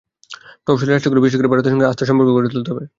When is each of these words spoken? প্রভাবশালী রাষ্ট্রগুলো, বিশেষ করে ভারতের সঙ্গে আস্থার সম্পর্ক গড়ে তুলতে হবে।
প্রভাবশালী 0.63 0.91
রাষ্ট্রগুলো, 0.91 1.21
বিশেষ 1.23 1.37
করে 1.39 1.51
ভারতের 1.51 1.71
সঙ্গে 1.73 1.89
আস্থার 1.89 2.07
সম্পর্ক 2.09 2.29
গড়ে 2.35 2.53
তুলতে 2.53 2.69
হবে। 2.71 2.83